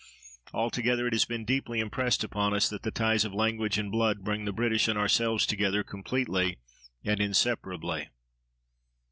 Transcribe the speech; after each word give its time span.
Altogether 0.51 1.05
it 1.05 1.13
has 1.13 1.25
been 1.25 1.45
deeply 1.45 1.79
impressed 1.79 2.23
upon 2.23 2.55
us 2.55 2.67
that 2.69 2.81
the 2.81 2.89
ties 2.89 3.23
of 3.23 3.35
language 3.35 3.77
and 3.77 3.91
blood 3.91 4.23
bring 4.23 4.45
the 4.45 4.51
British 4.51 4.87
and 4.87 4.97
ourselves 4.97 5.45
together 5.45 5.83
completely 5.83 6.57
and 7.05 7.19
inseparably. 7.21 8.09